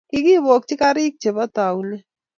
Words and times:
kikibokchi 0.09 0.73
korik 0.81 1.13
chebo 1.21 1.43
taunit 1.55 2.05